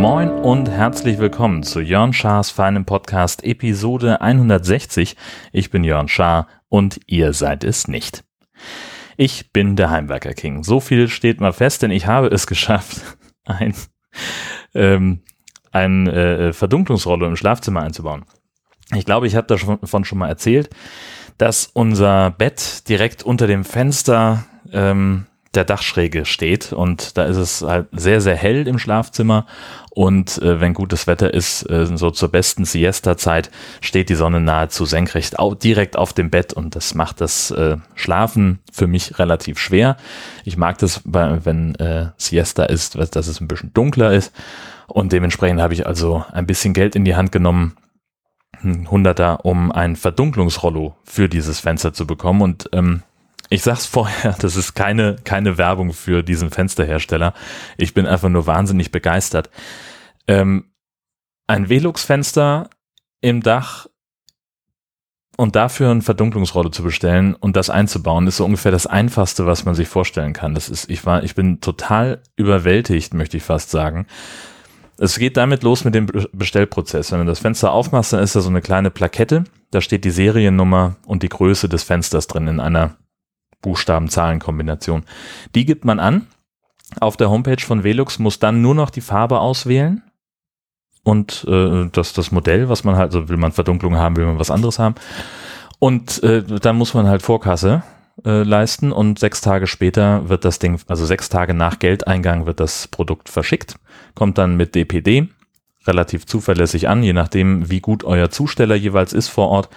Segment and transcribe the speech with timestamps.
[0.00, 5.14] Moin und herzlich willkommen zu Jörn Schars feinem Podcast Episode 160.
[5.52, 8.24] Ich bin Jörn Schaar und ihr seid es nicht.
[9.18, 10.64] Ich bin der Heimwerker King.
[10.64, 13.02] So viel steht mal fest, denn ich habe es geschafft,
[13.44, 13.74] ein,
[14.74, 15.20] ähm,
[15.70, 18.24] ein äh, Verdunklungsrolle im Schlafzimmer einzubauen.
[18.94, 20.70] Ich glaube, ich habe davon schon mal erzählt,
[21.38, 26.72] dass unser Bett direkt unter dem Fenster ähm, der Dachschräge steht.
[26.72, 29.46] Und da ist es halt sehr, sehr hell im Schlafzimmer.
[29.90, 33.50] Und äh, wenn gutes Wetter ist, äh, so zur besten Siesta-Zeit,
[33.80, 36.52] steht die Sonne nahezu senkrecht au direkt auf dem Bett.
[36.52, 39.96] Und das macht das äh, Schlafen für mich relativ schwer.
[40.44, 44.32] Ich mag das, wenn äh, Siesta ist, dass es ein bisschen dunkler ist.
[44.86, 47.76] Und dementsprechend habe ich also ein bisschen Geld in die Hand genommen,
[48.62, 53.02] Hunderter, um ein Verdunklungsrollo für dieses Fenster zu bekommen und ähm,
[53.48, 57.34] ich sag's vorher, das ist keine, keine Werbung für diesen Fensterhersteller.
[57.76, 59.50] Ich bin einfach nur wahnsinnig begeistert.
[60.26, 60.70] Ähm,
[61.46, 62.70] ein Velux-Fenster
[63.20, 63.86] im Dach
[65.36, 69.64] und dafür ein Verdunklungsrolle zu bestellen und das einzubauen, ist so ungefähr das einfachste, was
[69.64, 70.54] man sich vorstellen kann.
[70.54, 74.06] Das ist, ich war, ich bin total überwältigt, möchte ich fast sagen.
[75.02, 77.10] Es geht damit los mit dem Bestellprozess.
[77.10, 79.44] Wenn du das Fenster aufmachst, dann ist da so eine kleine Plakette.
[79.70, 82.96] Da steht die Seriennummer und die Größe des Fensters drin in einer
[83.62, 85.04] Buchstaben-Zahlen-Kombination.
[85.54, 86.26] Die gibt man an.
[87.00, 90.02] Auf der Homepage von Velux muss dann nur noch die Farbe auswählen
[91.02, 94.38] und äh, das, das Modell, was man halt, so will man Verdunklung haben, will man
[94.38, 94.96] was anderes haben.
[95.78, 97.84] Und äh, dann muss man halt Vorkasse
[98.24, 102.60] äh, leisten und sechs Tage später wird das Ding, also sechs Tage nach Geldeingang wird
[102.60, 103.76] das Produkt verschickt,
[104.14, 105.28] kommt dann mit DPD
[105.86, 109.70] relativ zuverlässig an, je nachdem, wie gut euer Zusteller jeweils ist vor Ort.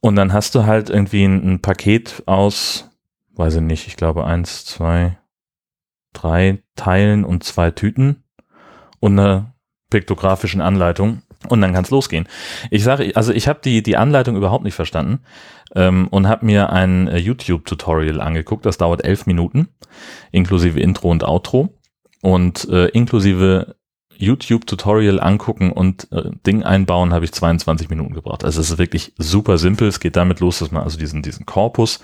[0.00, 2.90] Und dann hast du halt irgendwie ein, ein Paket aus
[3.36, 5.18] weiß ich nicht, ich glaube eins, zwei,
[6.12, 8.24] drei Teilen und zwei Tüten
[9.00, 9.54] und einer
[9.90, 12.28] piktografischen Anleitung und dann kann es losgehen.
[12.70, 15.20] Ich sage, also ich habe die die Anleitung überhaupt nicht verstanden
[15.74, 18.66] ähm, und habe mir ein äh, YouTube-Tutorial angeguckt.
[18.66, 19.68] Das dauert elf Minuten,
[20.32, 21.78] inklusive Intro und Outro
[22.22, 23.76] und äh, inklusive
[24.18, 28.44] YouTube-Tutorial angucken und äh, Ding einbauen, habe ich 22 Minuten gebraucht.
[28.44, 29.88] Also es ist wirklich super simpel.
[29.88, 32.00] Es geht damit los, dass man also diesen, diesen Korpus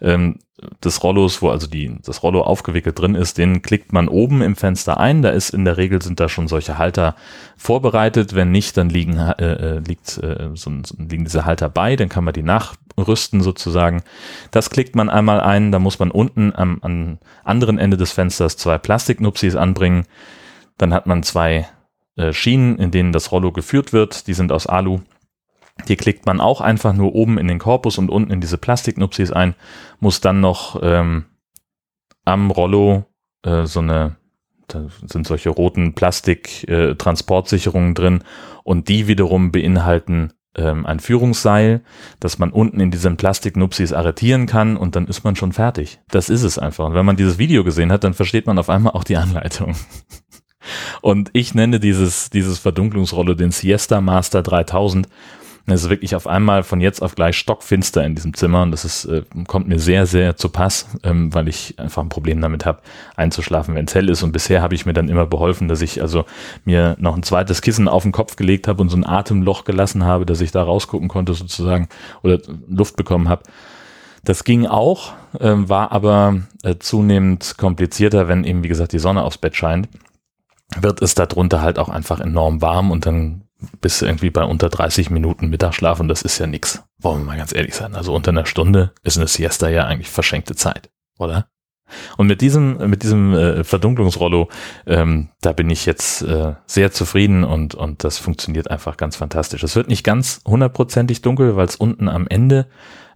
[0.00, 0.38] ähm,
[0.84, 4.56] des Rollos, wo also die, das Rollo aufgewickelt drin ist, den klickt man oben im
[4.56, 5.22] Fenster ein.
[5.22, 7.16] Da ist in der Regel sind da schon solche Halter
[7.56, 8.34] vorbereitet.
[8.34, 11.96] Wenn nicht, dann liegen, äh, äh liegt, äh, so, so, liegen diese Halter bei.
[11.96, 14.02] Dann kann man die nachrüsten sozusagen.
[14.50, 15.72] Das klickt man einmal ein.
[15.72, 20.06] Da muss man unten am, am anderen Ende des Fensters zwei Plastiknupsis anbringen
[20.82, 21.68] dann hat man zwei
[22.16, 24.26] äh, Schienen, in denen das Rollo geführt wird.
[24.26, 25.00] Die sind aus Alu.
[25.88, 29.32] Die klickt man auch einfach nur oben in den Korpus und unten in diese Plastiknupsis
[29.32, 29.54] ein.
[30.00, 31.24] Muss dann noch ähm,
[32.24, 33.04] am Rollo
[33.44, 34.16] äh, so eine,
[34.68, 38.24] da sind solche roten Plastik-Transportsicherungen äh, drin
[38.64, 41.82] und die wiederum beinhalten ähm, ein Führungsseil,
[42.20, 46.00] das man unten in diesen Plastiknupsis arretieren kann und dann ist man schon fertig.
[46.10, 46.86] Das ist es einfach.
[46.86, 49.74] Und wenn man dieses Video gesehen hat, dann versteht man auf einmal auch die Anleitung.
[51.00, 55.08] Und ich nenne dieses, dieses Verdunklungsrolle den Siesta Master 3000.
[55.66, 58.84] Es ist wirklich auf einmal von jetzt auf gleich stockfinster in diesem Zimmer und das
[58.84, 62.66] ist, äh, kommt mir sehr, sehr zu Pass, ähm, weil ich einfach ein Problem damit
[62.66, 62.80] habe,
[63.14, 64.24] einzuschlafen, wenn es hell ist.
[64.24, 66.24] Und bisher habe ich mir dann immer beholfen, dass ich also
[66.64, 70.04] mir noch ein zweites Kissen auf den Kopf gelegt habe und so ein Atemloch gelassen
[70.04, 71.88] habe, dass ich da rausgucken konnte sozusagen
[72.22, 73.44] oder Luft bekommen habe.
[74.24, 79.22] Das ging auch, äh, war aber äh, zunehmend komplizierter, wenn eben, wie gesagt, die Sonne
[79.22, 79.88] aufs Bett scheint
[80.78, 83.44] wird es darunter halt auch einfach enorm warm und dann
[83.80, 86.82] bist du irgendwie bei unter 30 Minuten Mittagsschlaf und das ist ja nix.
[86.98, 87.94] Wollen wir mal ganz ehrlich sein.
[87.94, 91.46] Also unter einer Stunde ist eine Siesta ja eigentlich verschenkte Zeit, oder?
[92.16, 94.48] Und mit diesem, mit diesem äh, Verdunklungsrollo,
[94.86, 99.62] ähm, da bin ich jetzt äh, sehr zufrieden und, und das funktioniert einfach ganz fantastisch.
[99.62, 102.66] Es wird nicht ganz hundertprozentig dunkel, weil es unten am Ende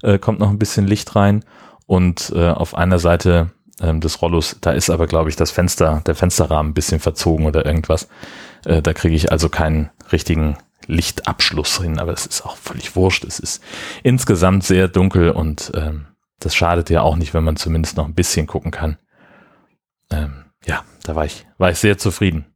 [0.02, 1.44] äh, kommt noch ein bisschen Licht rein
[1.87, 3.50] und äh, auf einer Seite
[3.81, 4.56] ähm, des Rollos.
[4.61, 8.08] Da ist aber, glaube ich, das Fenster, der Fensterrahmen ein bisschen verzogen oder irgendwas.
[8.64, 10.56] Äh, da kriege ich also keinen richtigen
[10.87, 13.25] Lichtabschluss hin, aber es ist auch völlig wurscht.
[13.25, 13.62] Es ist
[14.02, 16.06] insgesamt sehr dunkel und ähm,
[16.38, 18.99] das schadet ja auch nicht, wenn man zumindest noch ein bisschen gucken kann.
[20.11, 22.46] Ähm, ja, da war ich, war ich sehr zufrieden.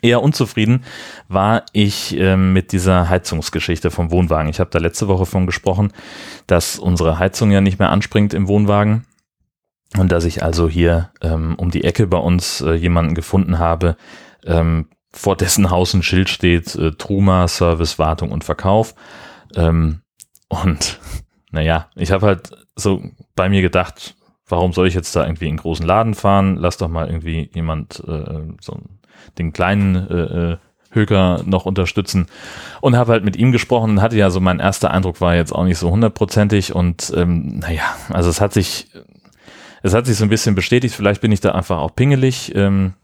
[0.00, 0.84] Eher unzufrieden
[1.26, 4.48] war ich äh, mit dieser Heizungsgeschichte vom Wohnwagen.
[4.48, 5.92] Ich habe da letzte Woche von gesprochen,
[6.46, 9.06] dass unsere Heizung ja nicht mehr anspringt im Wohnwagen
[9.96, 13.96] und dass ich also hier ähm, um die Ecke bei uns äh, jemanden gefunden habe,
[14.44, 18.94] ähm, vor dessen Haus ein Schild steht, äh, Truma, Service, Wartung und Verkauf.
[19.56, 20.02] Ähm,
[20.48, 21.00] Und
[21.50, 23.02] naja, ich habe halt so
[23.34, 24.14] bei mir gedacht,
[24.46, 26.56] warum soll ich jetzt da irgendwie in einen großen Laden fahren?
[26.56, 28.80] Lass doch mal irgendwie jemand äh, so
[29.38, 30.56] den kleinen äh, äh
[30.90, 32.28] Höger noch unterstützen
[32.80, 35.52] und habe halt mit ihm gesprochen und hatte ja so mein erster Eindruck war jetzt
[35.52, 38.88] auch nicht so hundertprozentig und ähm, naja, also es hat sich
[39.82, 42.54] es hat sich so ein bisschen bestätigt, vielleicht bin ich da einfach auch pingelig.
[42.54, 42.94] Ähm,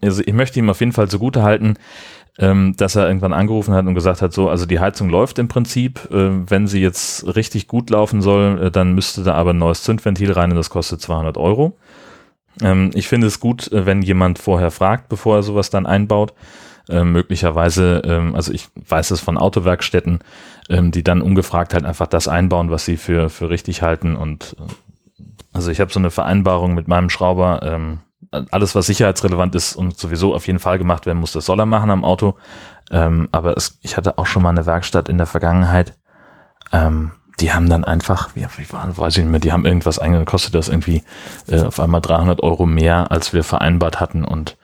[0.00, 1.74] also ich möchte ihm auf jeden Fall zugute halten,
[2.38, 5.48] ähm, dass er irgendwann angerufen hat und gesagt hat, so, also die Heizung läuft im
[5.48, 9.58] Prinzip, äh, wenn sie jetzt richtig gut laufen soll, äh, dann müsste da aber ein
[9.58, 11.76] neues Zündventil rein und das kostet 200 Euro.
[12.62, 16.32] Ähm, ich finde es gut, äh, wenn jemand vorher fragt, bevor er sowas dann einbaut.
[16.90, 20.20] Ähm, möglicherweise, ähm, also ich weiß es von Autowerkstätten,
[20.70, 24.56] ähm, die dann ungefragt halt einfach das einbauen, was sie für, für richtig halten und
[24.58, 24.72] äh,
[25.58, 27.98] also ich habe so eine Vereinbarung mit meinem Schrauber, ähm,
[28.30, 31.66] alles, was sicherheitsrelevant ist und sowieso auf jeden Fall gemacht werden muss, das soll er
[31.66, 32.36] machen am Auto.
[32.92, 35.98] Ähm, aber es, ich hatte auch schon mal eine Werkstatt in der Vergangenheit.
[36.72, 37.10] Ähm,
[37.40, 40.54] die haben dann einfach, wie, wie war, weiß ich nicht mehr, die haben irgendwas eingekostet,
[40.54, 41.02] das irgendwie
[41.48, 44.56] äh, auf einmal 300 Euro mehr, als wir vereinbart hatten und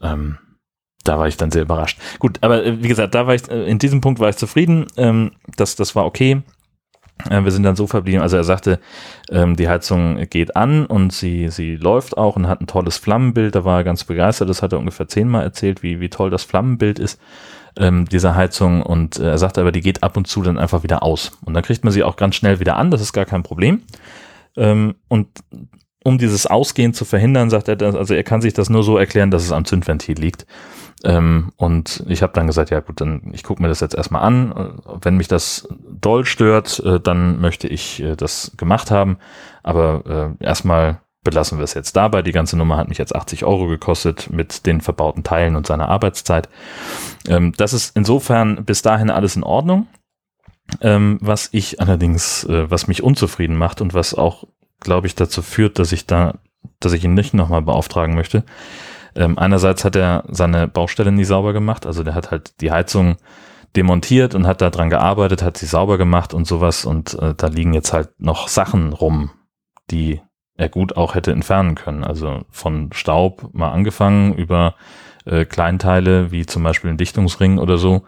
[0.00, 0.38] ähm,
[1.04, 1.98] da war ich dann sehr überrascht.
[2.18, 4.86] Gut, aber äh, wie gesagt, da war ich, äh, in diesem Punkt war ich zufrieden.
[4.96, 6.42] Ähm, das, das war okay.
[7.28, 8.78] Äh, wir sind dann so verblieben, also er sagte,
[9.30, 13.54] ähm, die Heizung geht an und sie, sie läuft auch und hat ein tolles Flammenbild.
[13.54, 14.48] Da war er ganz begeistert.
[14.48, 17.20] Das hat er ungefähr zehnmal erzählt, wie, wie toll das Flammenbild ist
[17.76, 18.82] ähm, dieser Heizung.
[18.82, 21.32] Und äh, er sagte aber, die geht ab und zu dann einfach wieder aus.
[21.44, 22.90] Und dann kriegt man sie auch ganz schnell wieder an.
[22.90, 23.82] Das ist gar kein Problem.
[24.56, 25.28] Ähm, und
[26.02, 29.30] um dieses Ausgehen zu verhindern, sagt er, also er kann sich das nur so erklären,
[29.30, 30.46] dass es am Zündventil liegt.
[31.04, 34.22] Ähm, und ich habe dann gesagt, ja gut, dann ich gucke mir das jetzt erstmal
[34.22, 34.80] an.
[35.00, 39.18] Wenn mich das doll stört, äh, dann möchte ich äh, das gemacht haben.
[39.62, 42.22] Aber äh, erstmal belassen wir es jetzt dabei.
[42.22, 45.88] Die ganze Nummer hat mich jetzt 80 Euro gekostet mit den verbauten Teilen und seiner
[45.88, 46.48] Arbeitszeit.
[47.28, 49.86] Ähm, das ist insofern bis dahin alles in Ordnung.
[50.80, 54.44] Ähm, was ich allerdings, äh, was mich unzufrieden macht und was auch,
[54.78, 56.38] glaube ich, dazu führt, dass ich da,
[56.78, 58.44] dass ich ihn nicht nochmal beauftragen möchte,
[59.14, 63.16] ähm, einerseits hat er seine Baustelle nie sauber gemacht, also der hat halt die Heizung
[63.76, 67.46] demontiert und hat da dran gearbeitet, hat sie sauber gemacht und sowas und äh, da
[67.46, 69.30] liegen jetzt halt noch Sachen rum,
[69.90, 70.20] die
[70.56, 72.04] er gut auch hätte entfernen können.
[72.04, 74.74] Also von Staub mal angefangen über
[75.24, 78.02] äh, Kleinteile wie zum Beispiel ein Dichtungsring oder so.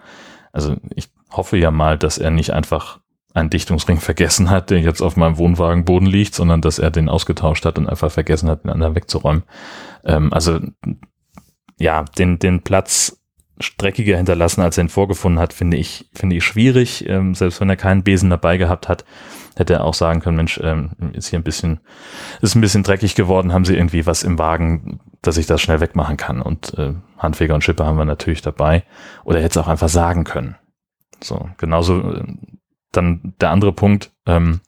[0.52, 3.00] Also ich hoffe ja mal, dass er nicht einfach
[3.34, 7.64] einen Dichtungsring vergessen hat, der jetzt auf meinem Wohnwagenboden liegt, sondern dass er den ausgetauscht
[7.64, 9.44] hat und einfach vergessen hat, den anderen wegzuräumen.
[10.04, 10.60] Ähm, also
[11.78, 13.18] ja, den, den Platz
[13.58, 17.08] streckiger hinterlassen, als er ihn vorgefunden hat, finde ich, finde ich schwierig.
[17.08, 19.04] Ähm, selbst wenn er keinen Besen dabei gehabt hat,
[19.56, 21.80] hätte er auch sagen können, Mensch, ähm, ist hier ein bisschen,
[22.40, 25.80] ist ein bisschen dreckig geworden, haben sie irgendwie was im Wagen, dass ich das schnell
[25.80, 26.42] wegmachen kann.
[26.42, 28.84] Und äh, Handfeger und Schipper haben wir natürlich dabei.
[29.24, 30.56] Oder hätte es auch einfach sagen können.
[31.22, 32.24] So, genauso äh,
[32.92, 34.60] dann der andere Punkt, ähm,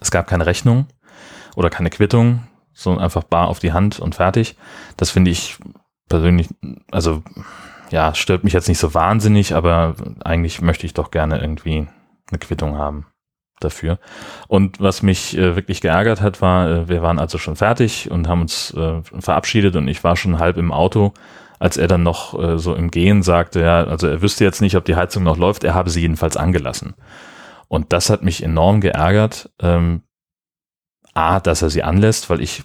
[0.00, 0.86] es gab keine Rechnung
[1.56, 4.56] oder keine Quittung, so einfach bar auf die Hand und fertig.
[4.96, 5.58] Das finde ich
[6.08, 6.48] persönlich,
[6.90, 7.22] also
[7.90, 9.94] ja, stört mich jetzt nicht so wahnsinnig, aber
[10.24, 11.86] eigentlich möchte ich doch gerne irgendwie
[12.30, 13.06] eine Quittung haben
[13.60, 13.98] dafür.
[14.46, 18.28] Und was mich äh, wirklich geärgert hat, war, äh, wir waren also schon fertig und
[18.28, 21.12] haben uns äh, verabschiedet und ich war schon halb im Auto,
[21.58, 24.76] als er dann noch äh, so im Gehen sagte, ja, also er wüsste jetzt nicht,
[24.76, 26.94] ob die Heizung noch läuft, er habe sie jedenfalls angelassen.
[27.68, 29.50] Und das hat mich enorm geärgert.
[29.60, 30.02] Ähm,
[31.14, 32.62] A, dass er sie anlässt, weil ich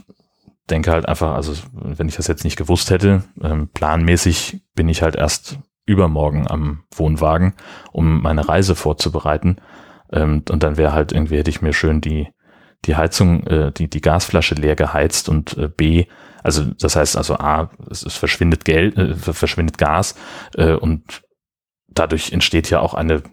[0.70, 5.02] denke halt einfach, also wenn ich das jetzt nicht gewusst hätte, ähm, planmäßig bin ich
[5.02, 7.54] halt erst übermorgen am Wohnwagen,
[7.92, 9.58] um meine Reise vorzubereiten.
[10.12, 12.30] Ähm, und dann wäre halt irgendwie, hätte ich mir schön die,
[12.86, 16.06] die Heizung, äh, die, die Gasflasche leer geheizt und äh, B,
[16.44, 20.16] also das heißt also A, es, es verschwindet Geld, äh, verschwindet Gas
[20.56, 21.24] äh, und
[21.88, 23.24] dadurch entsteht ja auch eine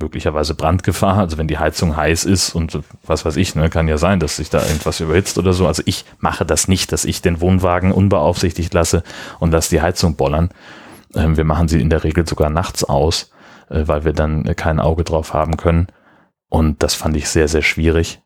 [0.00, 1.18] möglicherweise Brandgefahr.
[1.18, 4.36] Also wenn die Heizung heiß ist und was weiß ich, ne, kann ja sein, dass
[4.36, 5.66] sich da irgendwas überhitzt oder so.
[5.66, 9.02] Also ich mache das nicht, dass ich den Wohnwagen unbeaufsichtigt lasse
[9.38, 10.50] und lasse die Heizung bollern.
[11.14, 13.30] Ähm, wir machen sie in der Regel sogar nachts aus,
[13.68, 15.88] äh, weil wir dann kein Auge drauf haben können.
[16.48, 18.22] Und das fand ich sehr, sehr schwierig.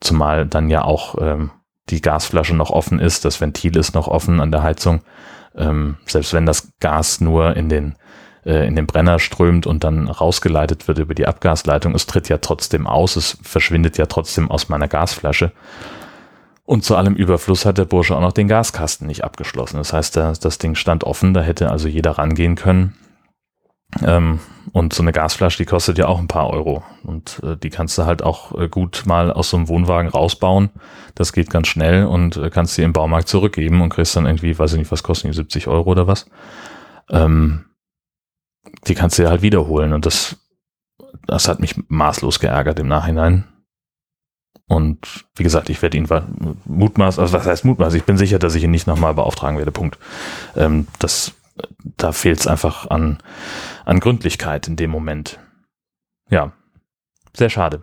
[0.00, 1.50] Zumal dann ja auch ähm,
[1.88, 5.02] die Gasflasche noch offen ist, das Ventil ist noch offen an der Heizung.
[5.54, 7.96] Ähm, selbst wenn das Gas nur in den
[8.46, 11.94] äh, in den Brenner strömt und dann rausgeleitet wird über die Abgasleitung.
[11.94, 15.52] Es tritt ja trotzdem aus, es verschwindet ja trotzdem aus meiner Gasflasche.
[16.64, 19.76] Und zu allem Überfluss hat der Bursche auch noch den Gaskasten nicht abgeschlossen.
[19.76, 22.96] Das heißt, das Ding stand offen, da hätte also jeder rangehen können.
[24.04, 24.40] Ähm,
[24.72, 26.82] und so eine Gasflasche, die kostet ja auch ein paar Euro.
[27.02, 30.70] Und äh, die kannst du halt auch äh, gut mal aus so einem Wohnwagen rausbauen.
[31.14, 34.58] Das geht ganz schnell und äh, kannst sie im Baumarkt zurückgeben und kriegst dann irgendwie,
[34.58, 36.26] weiß ich nicht, was kosten die, 70 Euro oder was.
[37.10, 37.64] Ähm,
[38.86, 39.92] die kannst du ja halt wiederholen.
[39.92, 40.36] Und das,
[41.26, 43.44] das hat mich maßlos geärgert im Nachhinein.
[44.68, 46.08] Und wie gesagt, ich werde ihn
[46.64, 47.94] mutmaß, also was heißt mutmaß?
[47.94, 49.70] Ich bin sicher, dass ich ihn nicht nochmal beauftragen werde.
[49.70, 49.98] Punkt.
[50.56, 51.32] Ähm, das,
[51.96, 53.18] da fehlt es einfach an,
[53.84, 55.38] an Gründlichkeit in dem Moment.
[56.30, 56.52] Ja,
[57.34, 57.82] sehr schade.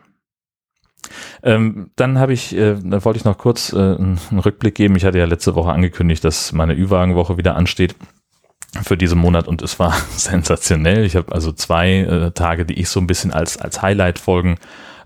[1.43, 4.95] Ähm, dann habe ich, äh, da wollte ich noch kurz äh, einen Rückblick geben.
[4.95, 7.95] Ich hatte ja letzte Woche angekündigt, dass meine Ü-Wagen-Woche wieder ansteht
[8.81, 11.05] für diesen Monat und es war sensationell.
[11.05, 14.57] Ich habe also zwei äh, Tage, die ich so ein bisschen als, als Highlight-Folgen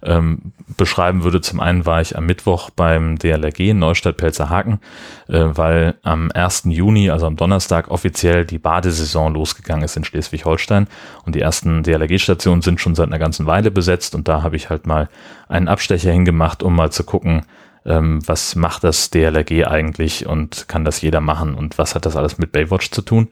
[0.04, 1.42] ähm, beschreiben würde.
[1.42, 4.80] Zum einen war ich am Mittwoch beim DLRG in Neustadt-Pelzerhaken,
[5.28, 6.64] äh, weil am 1.
[6.66, 10.88] Juni, also am Donnerstag, offiziell die Badesaison losgegangen ist in Schleswig-Holstein
[11.26, 14.70] und die ersten DLRG-Stationen sind schon seit einer ganzen Weile besetzt und da habe ich
[14.70, 15.10] halt mal
[15.48, 17.44] einen Abstecher hingemacht, um mal zu gucken,
[17.86, 22.16] ähm, was macht das DLRG eigentlich und kann das jeder machen und was hat das
[22.16, 23.30] alles mit Baywatch zu tun.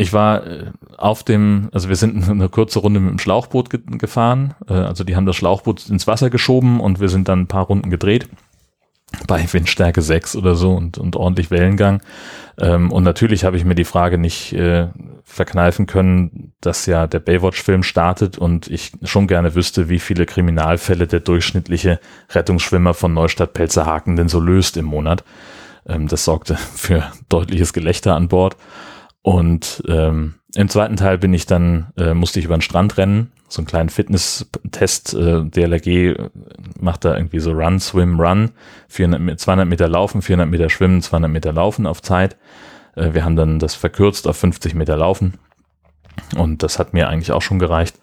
[0.00, 3.80] Ich war äh, auf dem, also wir sind eine kurze Runde mit dem Schlauchboot ge
[3.98, 4.54] gefahren.
[4.66, 7.66] Äh, also die haben das Schlauchboot ins Wasser geschoben und wir sind dann ein paar
[7.66, 8.28] Runden gedreht
[9.26, 12.00] bei Windstärke 6 oder so und, und ordentlich Wellengang.
[12.58, 14.88] Ähm, und natürlich habe ich mir die Frage nicht äh,
[15.24, 21.08] verkneifen können, dass ja der Baywatch-Film startet und ich schon gerne wüsste, wie viele Kriminalfälle
[21.08, 25.24] der durchschnittliche Rettungsschwimmer von Neustadt-Pelzerhaken denn so löst im Monat.
[25.86, 28.56] Ähm, das sorgte für deutliches Gelächter an Bord.
[29.22, 33.32] Und ähm, im zweiten Teil bin ich dann, äh, musste ich über den Strand rennen,
[33.48, 35.14] so einen kleinen Fitness-Test.
[35.14, 36.30] Äh, DLRG
[36.80, 38.52] macht da irgendwie so Run, Swim, Run,
[38.88, 42.36] 400, 200 Meter laufen, 400 Meter schwimmen, 200 Meter laufen auf Zeit.
[42.96, 45.34] Äh, wir haben dann das verkürzt auf 50 Meter laufen.
[46.36, 47.98] Und das hat mir eigentlich auch schon gereicht.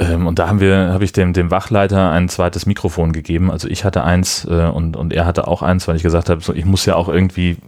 [0.00, 3.50] Ähm, und da haben wir, habe ich dem, dem Wachleiter ein zweites Mikrofon gegeben.
[3.50, 6.40] Also ich hatte eins äh, und, und er hatte auch eins, weil ich gesagt habe,
[6.40, 7.58] so, ich muss ja auch irgendwie,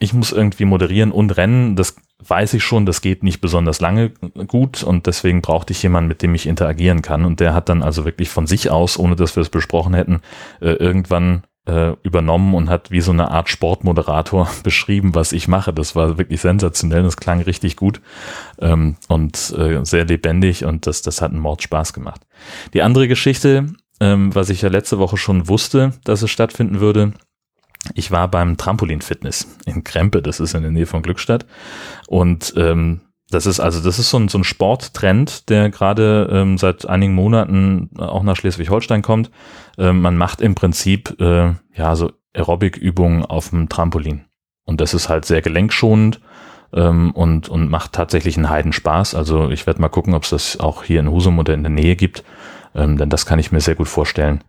[0.00, 1.76] ich muss irgendwie moderieren und rennen.
[1.76, 4.10] Das weiß ich schon, das geht nicht besonders lange
[4.48, 7.24] gut und deswegen brauchte ich jemanden, mit dem ich interagieren kann.
[7.24, 10.22] Und der hat dann also wirklich von sich aus, ohne dass wir es besprochen hätten,
[10.60, 15.72] äh, irgendwann äh, übernommen und hat wie so eine Art Sportmoderator beschrieben, was ich mache.
[15.72, 18.00] Das war wirklich sensationell, das klang richtig gut
[18.60, 22.22] ähm, und äh, sehr lebendig und das, das hat einen Mord Spaß gemacht.
[22.74, 23.66] Die andere Geschichte,
[24.00, 27.12] ähm, was ich ja letzte Woche schon wusste, dass es stattfinden würde,
[27.94, 31.46] ich war beim Trampolin-Fitness in Krempe, das ist in der Nähe von Glückstadt.
[32.08, 36.58] Und ähm, das ist also, das ist so ein, so ein Sporttrend, der gerade ähm,
[36.58, 39.30] seit einigen Monaten auch nach Schleswig-Holstein kommt.
[39.78, 44.26] Ähm, man macht im Prinzip äh, ja so Aerobic-Übungen auf dem Trampolin.
[44.64, 46.20] Und das ist halt sehr gelenkschonend
[46.72, 49.14] ähm, und, und macht tatsächlich einen Heidenspaß.
[49.14, 51.70] Also ich werde mal gucken, ob es das auch hier in Husum oder in der
[51.70, 52.22] Nähe gibt.
[52.74, 54.44] Ähm, denn das kann ich mir sehr gut vorstellen,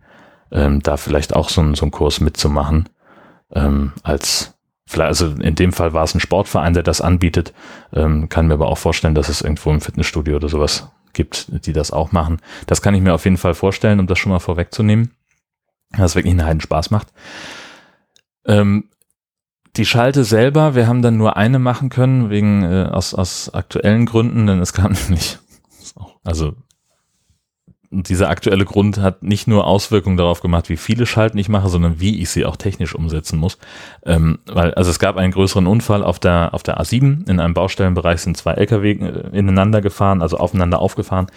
[0.52, 2.88] ähm, da vielleicht auch so, so einen Kurs mitzumachen.
[3.52, 4.57] Ähm, als
[4.96, 7.52] also in dem Fall war es ein Sportverein, der das anbietet.
[7.92, 11.72] Ähm, kann mir aber auch vorstellen, dass es irgendwo im Fitnessstudio oder sowas gibt, die
[11.72, 12.38] das auch machen.
[12.66, 15.12] Das kann ich mir auf jeden Fall vorstellen, um das schon mal vorwegzunehmen.
[15.96, 17.08] Was wirklich einen Heiden Spaß macht.
[18.46, 18.84] Ähm,
[19.76, 24.06] die Schalte selber, wir haben dann nur eine machen können, wegen äh, aus, aus aktuellen
[24.06, 25.38] Gründen, denn es kam nämlich,
[26.24, 26.54] also
[27.90, 32.00] dieser aktuelle Grund hat nicht nur Auswirkungen darauf gemacht, wie viele Schalten ich mache, sondern
[32.00, 33.56] wie ich sie auch technisch umsetzen muss.
[34.04, 37.28] Ähm, weil, also es gab einen größeren Unfall auf der, auf der A7.
[37.28, 41.28] In einem Baustellenbereich sind zwei LKW äh, ineinander gefahren, also aufeinander aufgefahren.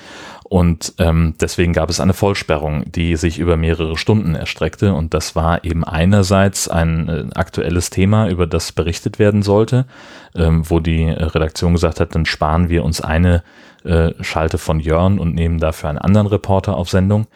[0.44, 4.94] Und ähm, deswegen gab es eine Vollsperrung, die sich über mehrere Stunden erstreckte.
[4.94, 9.86] Und das war eben einerseits ein äh, aktuelles Thema, über das berichtet werden sollte,
[10.36, 13.42] ähm, wo die Redaktion gesagt hat, dann sparen wir uns eine
[13.84, 17.28] äh, Schalte von Jörn und nehmen dafür einen anderen Reporter auf Sendung.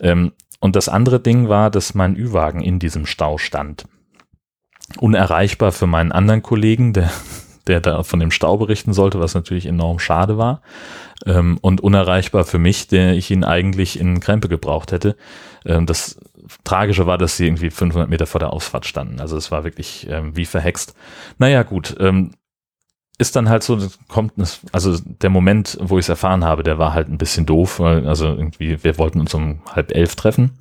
[0.00, 3.84] Ähm, und das andere Ding war, dass mein Ü-Wagen in diesem Stau stand.
[4.98, 7.10] Unerreichbar für meinen anderen Kollegen, der
[7.66, 10.60] der da von dem Stau berichten sollte, was natürlich enorm schade war.
[11.26, 15.16] Ähm, und unerreichbar für mich, der ich ihn eigentlich in Krempe gebraucht hätte.
[15.64, 16.18] Ähm, das
[16.64, 19.20] Tragische war, dass sie irgendwie 500 Meter vor der Ausfahrt standen.
[19.20, 20.94] Also es war wirklich ähm, wie verhext.
[21.38, 21.96] Naja, gut.
[21.98, 22.32] Ähm,
[23.18, 23.78] ist dann halt so,
[24.08, 24.32] kommt,
[24.72, 28.08] also der Moment, wo ich es erfahren habe, der war halt ein bisschen doof, weil,
[28.08, 30.58] also irgendwie, wir wollten uns um halb elf treffen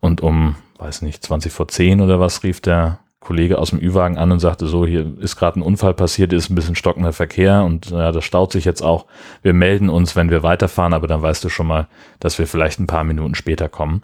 [0.00, 4.18] und um, weiß nicht, 20 vor zehn oder was rief der Kollege aus dem Ü-Wagen
[4.18, 7.64] an und sagte so, hier ist gerade ein Unfall passiert, ist ein bisschen stockender Verkehr
[7.64, 9.06] und ja, das staut sich jetzt auch.
[9.42, 11.88] Wir melden uns, wenn wir weiterfahren, aber dann weißt du schon mal,
[12.20, 14.02] dass wir vielleicht ein paar Minuten später kommen.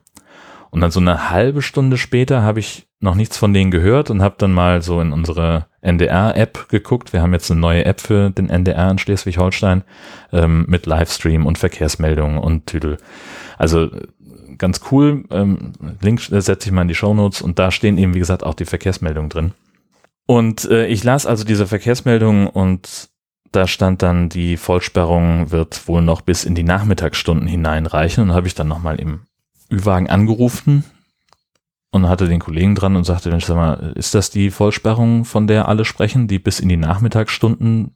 [0.71, 4.23] Und dann so eine halbe Stunde später habe ich noch nichts von denen gehört und
[4.23, 7.13] habe dann mal so in unsere NDR-App geguckt.
[7.13, 9.83] Wir haben jetzt eine neue App für den NDR in Schleswig-Holstein
[10.33, 12.97] ähm, mit Livestream und Verkehrsmeldungen und Tüdel.
[13.59, 13.91] Also
[14.59, 15.25] ganz cool.
[15.31, 18.45] Ähm, Link setze ich mal in die Show Notes und da stehen eben, wie gesagt,
[18.45, 19.53] auch die Verkehrsmeldungen drin.
[20.27, 23.11] Und äh, ich las also diese Verkehrsmeldungen und
[23.51, 28.25] da stand dann, die Vollsperrung wird wohl noch bis in die Nachmittagsstunden hineinreichen.
[28.25, 29.27] Und habe ich dann nochmal im
[29.71, 30.85] Ü-Wagen angerufen
[31.93, 35.47] und hatte den Kollegen dran und sagte, Mensch, sag mal, ist das die Vollsperrung, von
[35.47, 37.95] der alle sprechen, die bis in die Nachmittagsstunden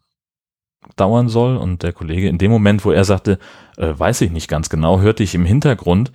[0.97, 1.57] dauern soll?
[1.57, 3.39] Und der Kollege in dem Moment, wo er sagte,
[3.79, 6.13] äh, weiß ich nicht ganz genau, hörte ich im Hintergrund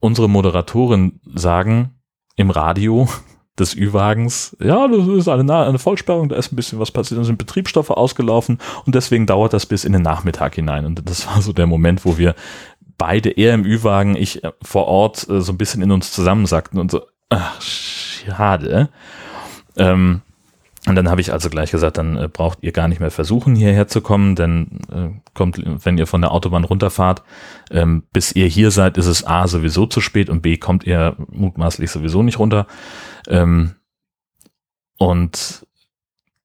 [0.00, 2.00] unsere Moderatorin sagen
[2.36, 3.06] im Radio,
[3.58, 7.24] des Ü-Wagens, ja, das ist eine, eine Vollsperrung, da ist ein bisschen was passiert, da
[7.24, 10.86] sind Betriebsstoffe ausgelaufen und deswegen dauert das bis in den Nachmittag hinein.
[10.86, 12.34] Und das war so der Moment, wo wir
[12.98, 16.78] beide eher im Ü-Wagen, ich äh, vor Ort äh, so ein bisschen in uns zusammensackten
[16.78, 18.90] und so, ach, schade.
[19.76, 20.22] Ähm,
[20.86, 23.54] und dann habe ich also gleich gesagt, dann äh, braucht ihr gar nicht mehr versuchen,
[23.54, 27.22] hierher zu kommen, denn äh, kommt, wenn ihr von der Autobahn runterfahrt,
[27.70, 31.16] ähm, bis ihr hier seid, ist es A sowieso zu spät und B kommt ihr
[31.30, 32.66] mutmaßlich sowieso nicht runter.
[33.26, 33.74] Ähm,
[34.98, 35.66] und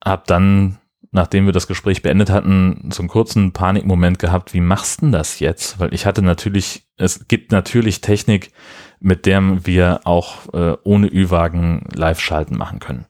[0.03, 0.77] habe dann,
[1.13, 5.39] nachdem wir das Gespräch beendet hatten, so einen kurzen Panikmoment gehabt, wie machst denn das
[5.39, 5.79] jetzt?
[5.79, 8.51] Weil ich hatte natürlich, es gibt natürlich Technik,
[8.99, 13.05] mit der wir auch äh, ohne Ü-Wagen Live-Schalten machen können.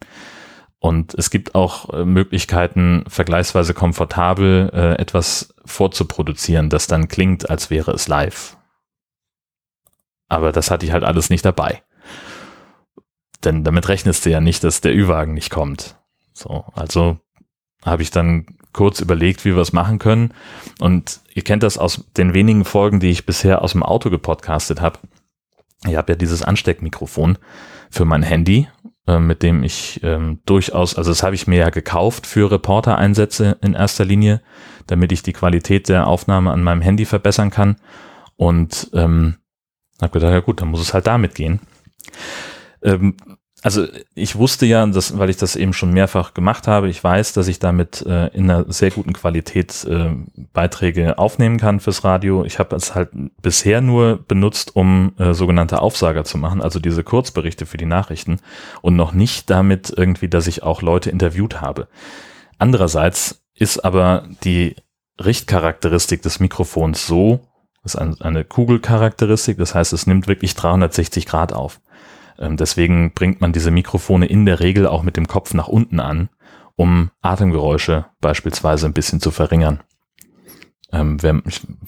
[0.79, 7.69] Und es gibt auch äh, Möglichkeiten, vergleichsweise komfortabel äh, etwas vorzuproduzieren, das dann klingt, als
[7.69, 8.57] wäre es live.
[10.27, 11.83] Aber das hatte ich halt alles nicht dabei.
[13.45, 15.95] Denn damit rechnest du ja nicht, dass der Ü-Wagen nicht kommt.
[16.33, 17.19] So, also
[17.85, 20.33] habe ich dann kurz überlegt, wie wir es machen können.
[20.79, 24.81] Und ihr kennt das aus den wenigen Folgen, die ich bisher aus dem Auto gepodcastet
[24.81, 24.99] habe.
[25.87, 27.37] Ich habe ja dieses Ansteckmikrofon
[27.89, 28.67] für mein Handy
[29.05, 33.57] äh, mit dem ich ähm, durchaus, also das habe ich mir ja gekauft für Reporter-Einsätze
[33.61, 34.41] in erster Linie,
[34.87, 37.75] damit ich die Qualität der Aufnahme an meinem Handy verbessern kann.
[38.37, 39.35] Und ähm,
[40.01, 41.59] habe gedacht, ja gut, dann muss es halt damit gehen.
[42.81, 43.17] Ähm,
[43.63, 47.31] also ich wusste ja, dass, weil ich das eben schon mehrfach gemacht habe, ich weiß,
[47.31, 50.11] dass ich damit äh, in einer sehr guten Qualität äh,
[50.51, 52.43] Beiträge aufnehmen kann fürs Radio.
[52.43, 57.05] Ich habe es halt bisher nur benutzt, um äh, sogenannte Aufsager zu machen, also diese
[57.05, 58.39] Kurzberichte für die Nachrichten
[58.81, 61.87] und noch nicht damit irgendwie, dass ich auch Leute interviewt habe.
[62.59, 64.75] Andererseits ist aber die
[65.23, 67.47] Richtcharakteristik des Mikrofons so,
[67.83, 71.79] das ist eine Kugelcharakteristik, das heißt, es nimmt wirklich 360 Grad auf.
[72.39, 75.99] Ähm, deswegen bringt man diese Mikrofone in der Regel auch mit dem Kopf nach unten
[75.99, 76.29] an,
[76.75, 79.81] um Atemgeräusche beispielsweise ein bisschen zu verringern.
[80.93, 81.41] Ähm, wenn,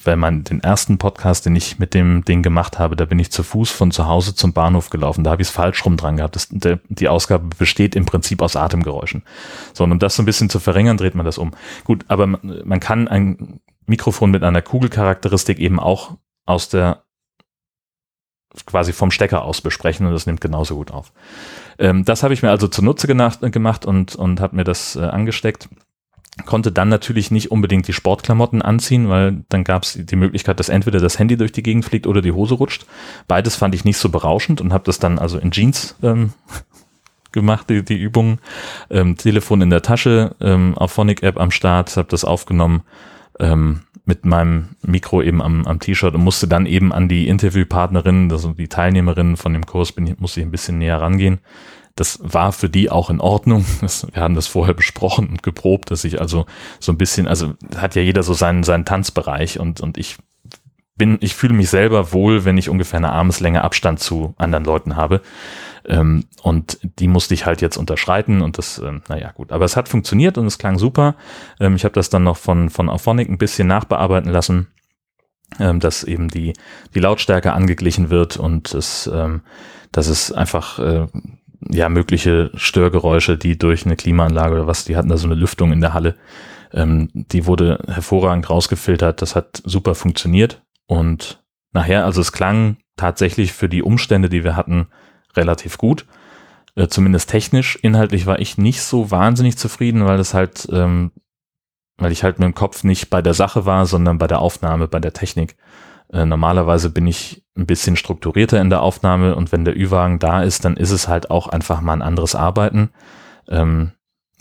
[0.03, 3.31] wenn man den ersten Podcast, den ich mit dem Ding gemacht habe, da bin ich
[3.31, 5.23] zu Fuß von zu Hause zum Bahnhof gelaufen.
[5.23, 6.35] Da habe ich es falsch rum dran gehabt.
[6.35, 9.21] Das, der, die Ausgabe besteht im Prinzip aus Atemgeräuschen.
[9.73, 11.51] So, und um das so ein bisschen zu verringern, dreht man das um.
[11.83, 17.04] Gut, aber man, man kann ein Mikrofon mit einer Kugelcharakteristik eben auch aus der
[18.65, 21.11] quasi vom Stecker aus besprechen und das nimmt genauso gut auf.
[21.77, 25.69] Ähm, das habe ich mir also zunutze gemacht, und, und habe mir das äh, angesteckt.
[26.45, 30.67] Konnte dann natürlich nicht unbedingt die Sportklamotten anziehen, weil dann gab es die Möglichkeit, dass
[30.67, 32.85] entweder das Handy durch die Gegend fliegt oder die Hose rutscht.
[33.27, 36.33] Beides fand ich nicht so berauschend und habe das dann also in Jeans ähm,
[37.31, 38.39] gemacht, die, die Übungen.
[38.89, 42.83] Ähm, Telefon in der Tasche, ähm, auf Phonic App am Start, habe das aufgenommen.
[43.39, 48.31] Ähm, mit meinem Mikro eben am, am T-Shirt und musste dann eben an die Interviewpartnerin,
[48.31, 51.39] also die Teilnehmerin von dem Kurs, bin, musste ich ein bisschen näher rangehen.
[51.95, 53.65] Das war für die auch in Ordnung.
[53.81, 56.45] Das, wir haben das vorher besprochen und geprobt, dass ich also
[56.79, 60.17] so ein bisschen, also hat ja jeder so seinen, seinen Tanzbereich und, und ich
[60.97, 64.95] bin, ich fühle mich selber wohl, wenn ich ungefähr eine Armeslänge Abstand zu anderen Leuten
[64.95, 65.21] habe.
[65.87, 69.51] Ähm, und die musste ich halt jetzt unterschreiten und das, ähm, naja, gut.
[69.51, 71.15] Aber es hat funktioniert und es klang super.
[71.59, 74.67] Ähm, ich habe das dann noch von, von Auphonic ein bisschen nachbearbeiten lassen,
[75.59, 76.53] ähm, dass eben die,
[76.93, 79.41] die Lautstärke angeglichen wird und es, ähm,
[79.91, 81.07] dass es einfach, äh,
[81.69, 85.71] ja, mögliche Störgeräusche, die durch eine Klimaanlage oder was, die hatten da so eine Lüftung
[85.71, 86.15] in der Halle,
[86.73, 89.21] ähm, die wurde hervorragend rausgefiltert.
[89.21, 94.55] Das hat super funktioniert und nachher, also es klang tatsächlich für die Umstände, die wir
[94.55, 94.87] hatten,
[95.37, 96.05] relativ gut.
[96.75, 97.77] Äh, zumindest technisch.
[97.81, 101.11] Inhaltlich war ich nicht so wahnsinnig zufrieden, weil das halt, ähm,
[101.97, 104.87] weil ich halt mit dem Kopf nicht bei der Sache war, sondern bei der Aufnahme,
[104.87, 105.55] bei der Technik.
[106.11, 110.43] Äh, normalerweise bin ich ein bisschen strukturierter in der Aufnahme und wenn der Ü-Wagen da
[110.43, 112.89] ist, dann ist es halt auch einfach mal ein anderes Arbeiten.
[113.47, 113.91] Ähm,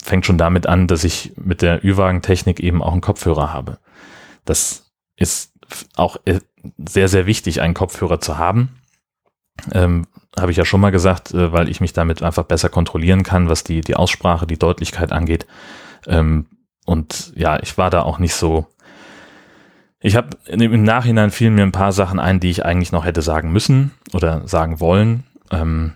[0.03, 3.79] fängt schon damit an, dass ich mit der Ü-Wagen-Technik eben auch einen Kopfhörer habe.
[4.45, 5.53] Das ist
[5.97, 6.41] auch äh,
[6.79, 8.81] sehr, sehr wichtig, einen Kopfhörer zu haben.
[9.73, 10.07] Ähm,
[10.39, 13.49] habe ich ja schon mal gesagt, äh, weil ich mich damit einfach besser kontrollieren kann,
[13.49, 15.47] was die, die Aussprache, die Deutlichkeit angeht.
[16.07, 16.47] Ähm,
[16.87, 18.67] und ja, ich war da auch nicht so.
[20.01, 23.23] Ich habe im Nachhinein fielen mir ein paar Sachen ein, die ich eigentlich noch hätte
[23.23, 25.95] sagen müssen oder sagen wollen, ähm,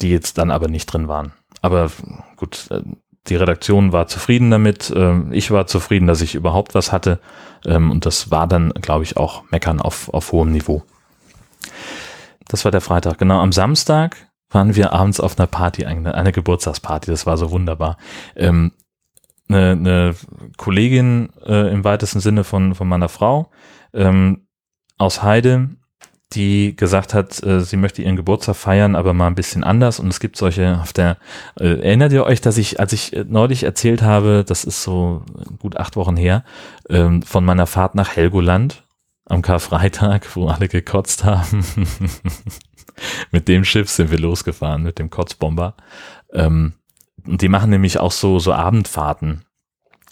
[0.00, 1.32] die jetzt dann aber nicht drin waren.
[1.60, 1.90] Aber
[2.36, 2.82] gut, äh,
[3.26, 7.20] die Redaktion war zufrieden damit, ähm, ich war zufrieden, dass ich überhaupt was hatte
[7.66, 10.84] ähm, und das war dann, glaube ich, auch Meckern auf, auf hohem Niveau.
[12.48, 13.18] Das war der Freitag.
[13.18, 14.16] Genau, am Samstag
[14.50, 17.96] waren wir abends auf einer Party, eine, eine Geburtstagsparty, das war so wunderbar.
[18.34, 18.72] Ähm,
[19.48, 20.14] eine, eine
[20.56, 23.50] Kollegin äh, im weitesten Sinne von, von meiner Frau
[23.92, 24.46] ähm,
[24.98, 25.70] aus Heide,
[26.32, 29.98] die gesagt hat, äh, sie möchte ihren Geburtstag feiern, aber mal ein bisschen anders.
[29.98, 31.16] Und es gibt solche auf der,
[31.58, 35.24] äh, erinnert ihr euch, dass ich, als ich äh, neulich erzählt habe, das ist so
[35.58, 36.44] gut acht Wochen her,
[36.88, 38.84] ähm, von meiner Fahrt nach Helgoland
[39.30, 41.64] am Karfreitag, wo alle gekotzt haben.
[43.30, 45.74] mit dem Schiff sind wir losgefahren, mit dem Kotzbomber.
[46.32, 46.74] Ähm,
[47.26, 49.44] und die machen nämlich auch so, so Abendfahrten,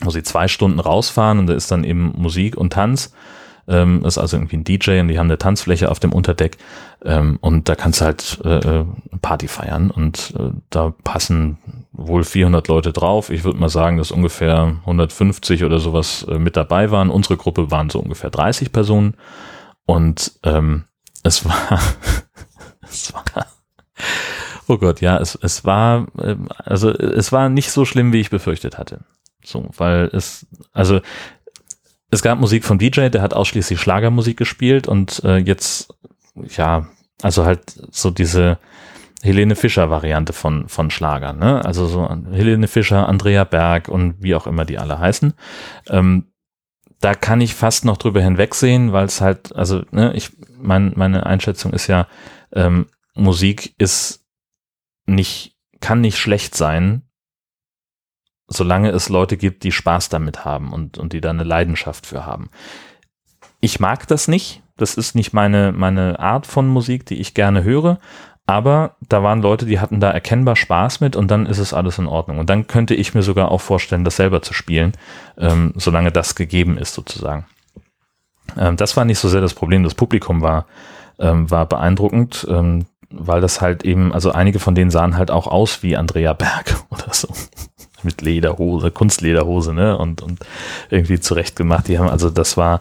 [0.00, 3.12] wo sie zwei Stunden rausfahren und da ist dann eben Musik und Tanz
[3.68, 6.56] ähm, ist also irgendwie ein DJ und die haben eine Tanzfläche auf dem Unterdeck
[7.04, 8.84] ähm, und da kannst du halt äh, äh
[9.22, 11.58] Party feiern und äh, da passen
[11.92, 13.30] wohl 400 Leute drauf.
[13.30, 17.10] Ich würde mal sagen, dass ungefähr 150 oder sowas äh, mit dabei waren.
[17.10, 19.14] Unsere Gruppe waren so ungefähr 30 Personen
[19.84, 20.84] und ähm,
[21.22, 21.80] es war,
[22.82, 23.24] es war
[24.68, 28.28] Oh Gott, ja, es, es war, ähm, also es war nicht so schlimm, wie ich
[28.28, 29.00] befürchtet hatte.
[29.42, 31.00] So, weil es, also
[32.10, 35.94] es gab Musik vom DJ, der hat ausschließlich Schlagermusik gespielt und äh, jetzt,
[36.56, 36.86] ja,
[37.22, 38.58] also halt so diese
[39.22, 41.64] Helene Fischer Variante von, von Schlager, ne?
[41.64, 45.34] Also so Helene Fischer, Andrea Berg und wie auch immer die alle heißen.
[45.88, 46.32] Ähm,
[47.00, 51.26] da kann ich fast noch drüber hinwegsehen, weil es halt, also, ne, ich, mein, meine
[51.26, 52.06] Einschätzung ist ja,
[52.52, 54.24] ähm, Musik ist
[55.06, 57.07] nicht, kann nicht schlecht sein,
[58.48, 62.26] solange es Leute gibt, die Spaß damit haben und, und die da eine Leidenschaft für
[62.26, 62.50] haben.
[63.60, 64.62] Ich mag das nicht.
[64.76, 67.98] Das ist nicht meine, meine Art von Musik, die ich gerne höre.
[68.46, 71.98] Aber da waren Leute, die hatten da erkennbar Spaß mit und dann ist es alles
[71.98, 72.38] in Ordnung.
[72.38, 74.92] Und dann könnte ich mir sogar auch vorstellen, das selber zu spielen,
[75.36, 77.44] ähm, solange das gegeben ist sozusagen.
[78.56, 79.82] Ähm, das war nicht so sehr das Problem.
[79.84, 80.64] Das Publikum war,
[81.18, 85.46] ähm, war beeindruckend, ähm, weil das halt eben, also einige von denen sahen halt auch
[85.46, 87.28] aus wie Andrea Berg oder so
[88.04, 89.96] mit Lederhose, Kunstlederhose, ne?
[89.98, 90.40] Und, und
[90.90, 91.88] irgendwie zurechtgemacht.
[91.88, 92.80] Die haben, also das war,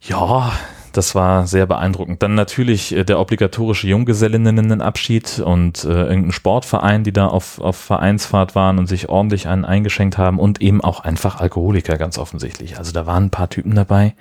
[0.00, 0.52] ja,
[0.96, 2.22] das war sehr beeindruckend.
[2.22, 8.54] Dann natürlich äh, der obligatorische Junggesellinnenabschied und äh, irgendein Sportverein, die da auf, auf Vereinsfahrt
[8.54, 12.78] waren und sich ordentlich einen eingeschenkt haben und eben auch einfach Alkoholiker ganz offensichtlich.
[12.78, 14.14] Also da waren ein paar Typen dabei,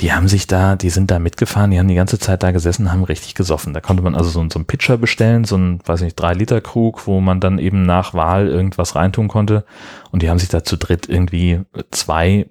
[0.00, 2.90] die haben sich da, die sind da mitgefahren, die haben die ganze Zeit da gesessen,
[2.90, 3.72] haben richtig gesoffen.
[3.72, 6.60] Da konnte man also so, so einen Pitcher bestellen, so ein, weiß nicht, drei Liter
[6.60, 9.64] Krug, wo man dann eben nach Wahl irgendwas reintun konnte.
[10.10, 11.60] Und die haben sich da zu dritt irgendwie
[11.92, 12.48] zwei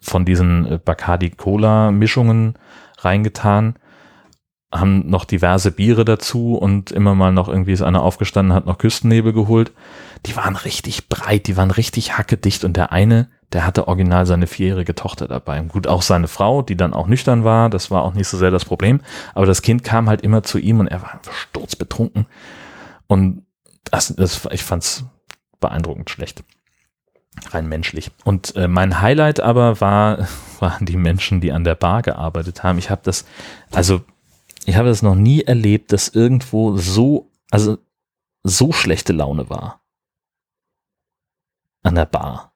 [0.00, 2.54] von diesen Bacardi Cola Mischungen
[2.98, 3.76] reingetan,
[4.72, 8.78] haben noch diverse Biere dazu und immer mal noch irgendwie ist einer aufgestanden, hat noch
[8.78, 9.72] Küstennebel geholt.
[10.24, 14.46] Die waren richtig breit, die waren richtig hackedicht und der eine, der hatte original seine
[14.46, 15.60] vierjährige Tochter dabei.
[15.62, 18.50] Gut, auch seine Frau, die dann auch nüchtern war, das war auch nicht so sehr
[18.50, 19.00] das Problem.
[19.34, 22.26] Aber das Kind kam halt immer zu ihm und er war sturzbetrunken.
[23.06, 23.44] Und
[23.84, 25.04] das, das, ich fand's
[25.60, 26.44] beeindruckend schlecht.
[27.50, 28.10] Rein menschlich.
[28.24, 30.28] Und äh, mein Highlight aber war,
[30.60, 32.78] waren die Menschen, die an der Bar gearbeitet haben.
[32.78, 33.26] Ich habe das,
[33.70, 34.02] also
[34.64, 37.78] ich habe das noch nie erlebt, dass irgendwo so, also
[38.42, 39.82] so schlechte Laune war.
[41.82, 42.51] An der Bar.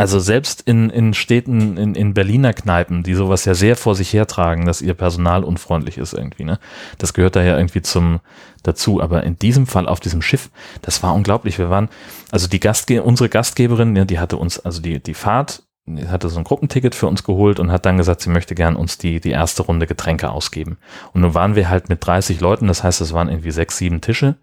[0.00, 4.14] Also selbst in, in Städten, in, in Berliner Kneipen, die sowas ja sehr vor sich
[4.14, 6.58] hertragen, dass ihr Personal unfreundlich ist irgendwie, ne?
[6.96, 8.20] Das gehört da ja irgendwie zum
[8.62, 9.02] dazu.
[9.02, 10.48] Aber in diesem Fall auf diesem Schiff,
[10.80, 11.58] das war unglaublich.
[11.58, 11.90] Wir waren,
[12.30, 16.30] also die Gastge unsere Gastgeberin, ja, die hatte uns, also die, die Fahrt, die hatte
[16.30, 19.20] so ein Gruppenticket für uns geholt und hat dann gesagt, sie möchte gern uns die,
[19.20, 20.78] die erste Runde Getränke ausgeben.
[21.12, 24.00] Und nun waren wir halt mit 30 Leuten, das heißt, es waren irgendwie sechs, sieben
[24.00, 24.36] Tische.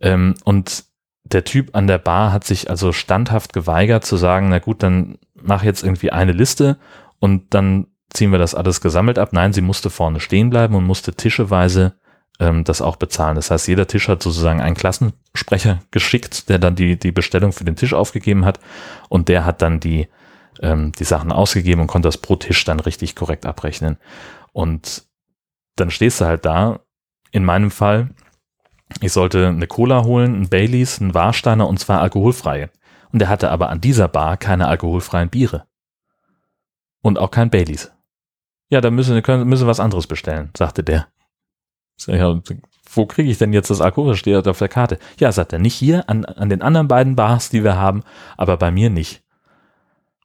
[0.00, 0.87] Ähm, und
[1.32, 5.18] der Typ an der Bar hat sich also standhaft geweigert zu sagen, na gut, dann
[5.34, 6.78] mach jetzt irgendwie eine Liste
[7.18, 9.32] und dann ziehen wir das alles gesammelt ab.
[9.32, 11.94] Nein, sie musste vorne stehen bleiben und musste tischeweise
[12.40, 13.36] ähm, das auch bezahlen.
[13.36, 17.64] Das heißt, jeder Tisch hat sozusagen einen Klassensprecher geschickt, der dann die, die Bestellung für
[17.64, 18.60] den Tisch aufgegeben hat
[19.08, 20.08] und der hat dann die,
[20.60, 23.98] ähm, die Sachen ausgegeben und konnte das pro Tisch dann richtig korrekt abrechnen.
[24.52, 25.04] Und
[25.76, 26.80] dann stehst du halt da,
[27.30, 28.10] in meinem Fall,
[29.00, 32.70] ich sollte eine Cola holen, ein Baileys, ein Warsteiner und zwar alkoholfreie.
[33.12, 35.66] Und er hatte aber an dieser Bar keine alkoholfreien Biere.
[37.00, 37.92] Und auch kein Baileys.
[38.70, 41.08] Ja, da müssen wir müssen was anderes bestellen, sagte der.
[42.06, 42.40] Ja,
[42.92, 44.14] wo kriege ich denn jetzt das Alkohol?
[44.14, 44.98] Steht auf der Karte.
[45.18, 48.02] Ja, sagt er, nicht hier, an, an den anderen beiden Bars, die wir haben,
[48.36, 49.22] aber bei mir nicht.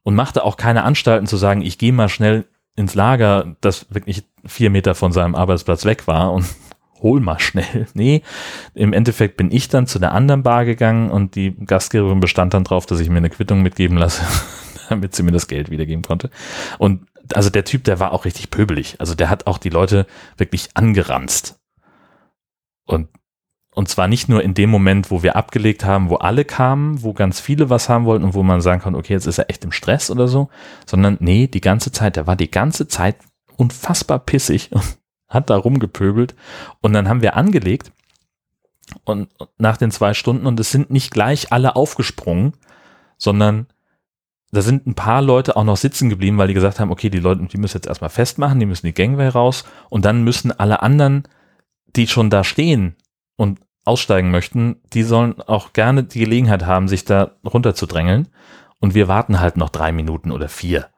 [0.04, 2.46] Und machte auch keine Anstalten zu sagen, ich gehe mal schnell
[2.76, 6.46] ins Lager, das wirklich vier Meter von seinem Arbeitsplatz weg war und
[7.04, 7.88] hol mal schnell.
[7.94, 8.24] Nee,
[8.74, 12.64] im Endeffekt bin ich dann zu der anderen Bar gegangen und die Gastgeberin bestand dann
[12.64, 14.24] drauf, dass ich mir eine Quittung mitgeben lasse,
[14.90, 16.32] damit sie mir das Geld wiedergeben konnte.
[16.80, 18.96] Und also der Typ, der war auch richtig pöbelig.
[19.00, 21.60] Also der hat auch die Leute wirklich angeranzt.
[22.86, 23.10] Und
[23.76, 27.14] und zwar nicht nur in dem Moment, wo wir abgelegt haben, wo alle kamen, wo
[27.14, 29.64] ganz viele was haben wollten und wo man sagen kann, okay, jetzt ist er echt
[29.64, 30.50] im Stress oder so,
[30.86, 33.16] sondern nee, die ganze Zeit, der war die ganze Zeit
[33.58, 34.98] unfassbar pissig und
[35.34, 36.36] hat da rumgepöbelt.
[36.82, 37.92] Und dann haben wir angelegt
[39.04, 42.54] und nach den zwei Stunden und es sind nicht gleich alle aufgesprungen,
[43.18, 43.68] sondern
[44.52, 47.20] da sind ein paar Leute auch noch sitzen geblieben, weil die gesagt haben, okay, die
[47.20, 50.84] Leute, die müssen jetzt erstmal festmachen, die müssen die Gangway raus und dann müssen alle
[50.84, 51.24] anderen,
[51.96, 52.96] die schon da stehen
[53.36, 58.28] und aussteigen möchten, die sollen auch gerne die Gelegenheit haben, sich da runterzudrängeln.
[58.80, 60.90] Und wir warten halt noch drei Minuten oder vier.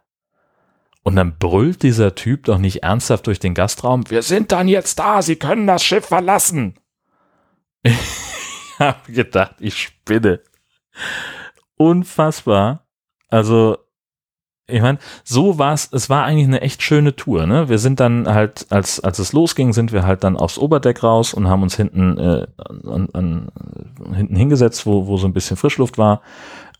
[1.08, 4.98] Und dann brüllt dieser Typ doch nicht ernsthaft durch den Gastraum, wir sind dann jetzt
[4.98, 6.76] da, Sie können das Schiff verlassen.
[8.78, 10.42] Ich habe gedacht, ich spinne.
[11.78, 12.86] Unfassbar.
[13.30, 13.78] Also,
[14.68, 17.70] ich meine, so war es, es war eigentlich eine echt schöne Tour, ne?
[17.70, 21.34] Wir sind dann halt, als, als es losging, sind wir halt dann aufs Oberdeck raus
[21.34, 22.48] und haben uns hinten, äh,
[22.86, 23.52] an, an,
[24.14, 26.22] hinten hingesetzt, wo, wo so ein bisschen Frischluft war.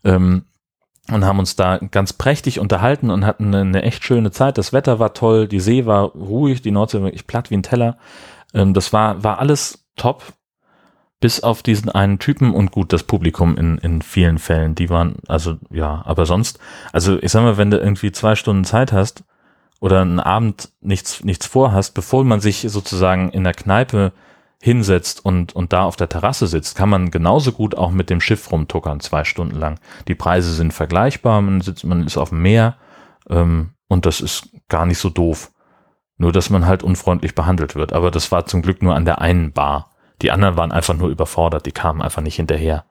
[0.04, 0.44] Ähm,
[1.10, 4.58] und haben uns da ganz prächtig unterhalten und hatten eine, eine, echt schöne Zeit.
[4.58, 7.62] Das Wetter war toll, die See war ruhig, die Nordsee war wirklich platt wie ein
[7.62, 7.96] Teller.
[8.54, 10.22] Ähm, das war, war alles top,
[11.20, 15.16] bis auf diesen einen Typen und gut, das Publikum in, in vielen Fällen, die waren,
[15.28, 16.58] also ja, aber sonst,
[16.92, 19.24] also ich sag mal, wenn du irgendwie zwei Stunden Zeit hast
[19.80, 24.12] oder einen Abend nichts, nichts vorhast, bevor man sich sozusagen in der Kneipe
[24.60, 28.20] hinsetzt und, und da auf der Terrasse sitzt, kann man genauso gut auch mit dem
[28.20, 29.78] Schiff rumtuckern, zwei Stunden lang.
[30.08, 32.76] Die Preise sind vergleichbar, man sitzt, man ist auf dem Meer
[33.28, 35.52] ähm, und das ist gar nicht so doof.
[36.18, 37.92] Nur, dass man halt unfreundlich behandelt wird.
[37.92, 39.90] Aber das war zum Glück nur an der einen Bar.
[40.22, 42.86] Die anderen waren einfach nur überfordert, die kamen einfach nicht hinterher.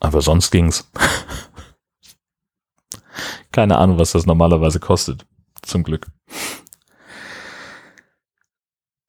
[0.00, 0.90] Aber sonst ging's.
[3.52, 5.24] Keine Ahnung, was das normalerweise kostet.
[5.62, 6.08] Zum Glück.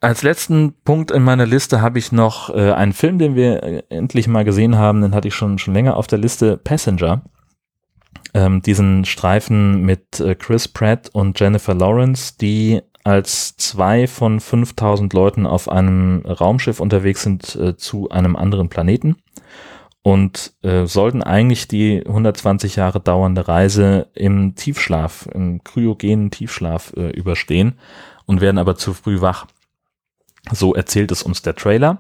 [0.01, 3.84] Als letzten Punkt in meiner Liste habe ich noch äh, einen Film, den wir äh,
[3.89, 7.23] endlich mal gesehen haben, den hatte ich schon, schon länger auf der Liste, Passenger.
[8.34, 15.13] Ähm, diesen Streifen mit äh, Chris Pratt und Jennifer Lawrence, die als zwei von 5000
[15.13, 19.15] Leuten auf einem Raumschiff unterwegs sind äh, zu einem anderen Planeten
[20.01, 27.10] und äh, sollten eigentlich die 120 Jahre dauernde Reise im Tiefschlaf, im kryogenen Tiefschlaf äh,
[27.10, 27.79] überstehen
[28.25, 29.47] und werden aber zu früh wach.
[30.51, 31.99] So erzählt es uns der Trailer.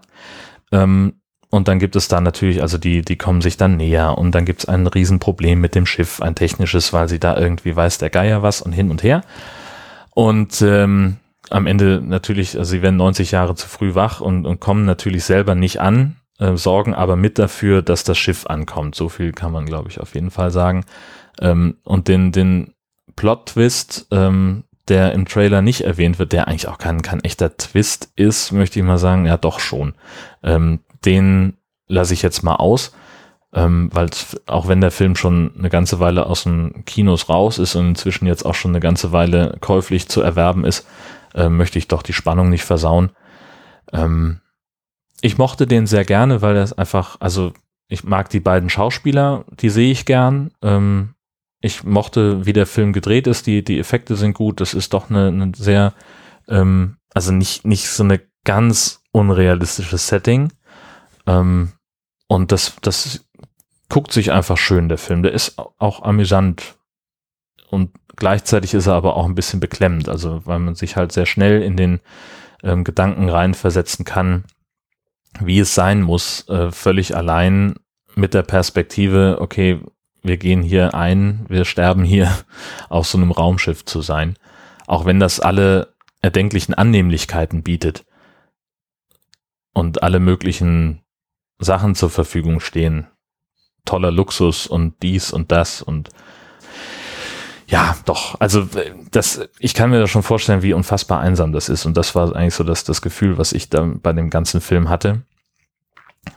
[0.71, 1.13] Ähm,
[1.49, 4.45] und dann gibt es da natürlich, also die, die kommen sich dann näher und dann
[4.45, 8.09] gibt es ein Riesenproblem mit dem Schiff, ein technisches, weil sie da irgendwie weiß der
[8.09, 9.21] Geier was und hin und her.
[10.11, 11.17] Und ähm,
[11.49, 15.23] am Ende natürlich, also sie werden 90 Jahre zu früh wach und, und kommen natürlich
[15.23, 18.95] selber nicht an, äh, sorgen aber mit dafür, dass das Schiff ankommt.
[18.95, 20.83] So viel kann man, glaube ich, auf jeden Fall sagen.
[21.39, 22.73] Ähm, und den, den
[23.15, 28.11] Plot-Twist, ähm, der im Trailer nicht erwähnt wird, der eigentlich auch kein, kein echter Twist
[28.15, 29.95] ist, möchte ich mal sagen, ja doch schon.
[30.43, 32.93] Ähm, den lasse ich jetzt mal aus,
[33.53, 34.09] ähm, weil
[34.47, 38.27] auch wenn der Film schon eine ganze Weile aus den Kinos raus ist und inzwischen
[38.27, 40.87] jetzt auch schon eine ganze Weile käuflich zu erwerben ist,
[41.33, 43.11] äh, möchte ich doch die Spannung nicht versauen.
[43.91, 44.41] Ähm,
[45.21, 47.53] ich mochte den sehr gerne, weil er es einfach, also
[47.87, 50.51] ich mag die beiden Schauspieler, die sehe ich gern.
[50.61, 51.14] Ähm,
[51.65, 55.09] ich mochte, wie der Film gedreht ist, die, die Effekte sind gut, das ist doch
[55.09, 55.93] eine, eine sehr,
[56.47, 60.53] ähm, also nicht, nicht so eine ganz unrealistische Setting.
[61.25, 61.71] Ähm,
[62.27, 63.25] und das, das
[63.89, 65.23] guckt sich einfach schön, der Film.
[65.23, 66.75] Der ist auch amüsant.
[67.69, 71.25] Und gleichzeitig ist er aber auch ein bisschen beklemmend, also weil man sich halt sehr
[71.25, 71.99] schnell in den
[72.63, 74.43] ähm, Gedanken reinversetzen kann,
[75.39, 77.75] wie es sein muss, äh, völlig allein
[78.13, 79.81] mit der Perspektive, okay,
[80.25, 82.35] wir gehen hier ein, wir sterben hier
[82.89, 84.35] auf so einem Raumschiff zu sein.
[84.87, 88.05] Auch wenn das alle erdenklichen Annehmlichkeiten bietet
[89.73, 91.01] und alle möglichen
[91.59, 93.07] Sachen zur Verfügung stehen.
[93.85, 96.09] Toller Luxus und dies und das und
[97.67, 98.67] ja, doch, also
[99.09, 101.85] das, ich kann mir da schon vorstellen, wie unfassbar einsam das ist.
[101.85, 104.87] Und das war eigentlich so das, das Gefühl, was ich da bei dem ganzen Film
[104.87, 105.23] hatte.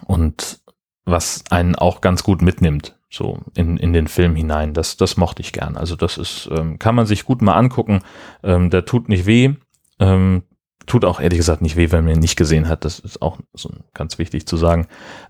[0.06, 0.60] Und
[1.04, 4.74] was einen auch ganz gut mitnimmt so in, in den Film hinein.
[4.74, 5.76] Das, das mochte ich gern.
[5.76, 8.00] Also das ist, ähm, kann man sich gut mal angucken.
[8.42, 9.54] Ähm, der tut nicht weh.
[9.98, 10.42] Ähm,
[10.86, 12.84] tut auch ehrlich gesagt nicht weh, wenn man ihn nicht gesehen hat.
[12.84, 14.86] Das ist auch so ganz wichtig zu sagen.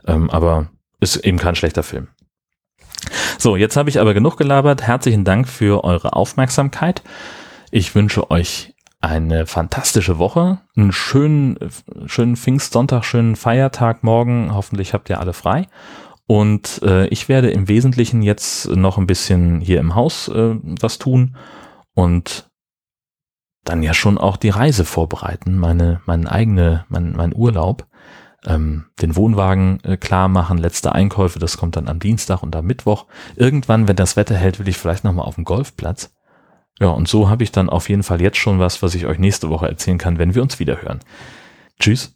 [0.07, 2.09] Ähm, aber ist eben kein schlechter Film.
[3.39, 4.83] So, jetzt habe ich aber genug gelabert.
[4.83, 7.03] Herzlichen Dank für eure Aufmerksamkeit.
[7.71, 11.57] Ich wünsche euch eine fantastische Woche, einen schönen,
[12.07, 14.53] schönen Pfingstsonntag, schönen Feiertag morgen.
[14.53, 15.69] Hoffentlich habt ihr alle frei.
[16.29, 20.99] Und äh, ich werde im Wesentlichen jetzt noch ein bisschen hier im Haus äh, was
[20.99, 21.37] tun
[21.95, 22.51] und
[23.65, 27.87] dann ja schon auch die Reise vorbereiten, meine, meine eigene, mein, mein Urlaub,
[28.47, 32.67] ähm, den Wohnwagen äh, klar machen, letzte Einkäufe, das kommt dann am Dienstag und am
[32.67, 33.07] Mittwoch.
[33.35, 36.15] Irgendwann, wenn das Wetter hält, will ich vielleicht nochmal auf dem Golfplatz.
[36.79, 39.19] Ja, und so habe ich dann auf jeden Fall jetzt schon was, was ich euch
[39.19, 41.01] nächste Woche erzählen kann, wenn wir uns wieder hören.
[41.81, 42.15] Tschüss.